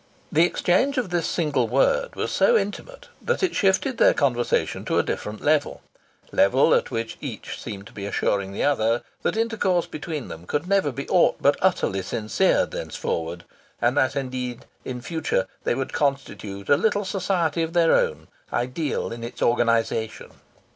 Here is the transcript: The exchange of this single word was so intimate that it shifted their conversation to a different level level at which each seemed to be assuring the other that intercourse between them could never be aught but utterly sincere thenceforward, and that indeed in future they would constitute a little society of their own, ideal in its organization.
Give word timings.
The 0.31 0.43
exchange 0.47 0.97
of 0.97 1.11
this 1.11 1.27
single 1.27 1.67
word 1.67 2.15
was 2.15 2.31
so 2.31 2.57
intimate 2.57 3.09
that 3.21 3.43
it 3.43 3.53
shifted 3.53 3.99
their 3.99 4.15
conversation 4.15 4.83
to 4.85 4.97
a 4.97 5.03
different 5.03 5.41
level 5.41 5.83
level 6.31 6.73
at 6.73 6.89
which 6.89 7.19
each 7.21 7.61
seemed 7.61 7.85
to 7.85 7.93
be 7.93 8.07
assuring 8.07 8.51
the 8.51 8.63
other 8.63 9.03
that 9.21 9.37
intercourse 9.37 9.85
between 9.85 10.27
them 10.27 10.47
could 10.47 10.67
never 10.67 10.91
be 10.91 11.07
aught 11.09 11.35
but 11.39 11.55
utterly 11.61 12.01
sincere 12.01 12.65
thenceforward, 12.65 13.43
and 13.79 13.95
that 13.95 14.15
indeed 14.15 14.65
in 14.83 15.01
future 15.01 15.45
they 15.65 15.75
would 15.75 15.93
constitute 15.93 16.67
a 16.67 16.77
little 16.77 17.05
society 17.05 17.61
of 17.61 17.73
their 17.73 17.93
own, 17.93 18.27
ideal 18.51 19.11
in 19.11 19.23
its 19.23 19.39
organization. 19.39 20.31